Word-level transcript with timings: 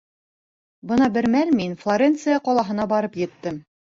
Бына 0.91 1.09
бер 1.17 1.27
мәл 1.35 1.51
мин 1.59 1.75
Флоренция 1.83 2.39
ҡалаһына 2.47 2.87
барып 2.97 3.21
еттем. 3.25 3.63